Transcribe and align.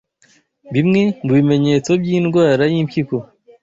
Bimwe 0.73 1.01
mu 1.23 1.31
bimenyetso 1.37 1.91
by’indwara 2.01 2.63
y’impyiko 2.73 3.15